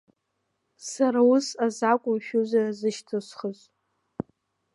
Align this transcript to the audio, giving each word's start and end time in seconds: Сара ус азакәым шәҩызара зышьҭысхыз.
Сара 0.89 1.21
ус 1.33 1.47
азакәым 1.65 2.17
шәҩызара 2.25 2.71
зышьҭысхыз. 2.79 3.59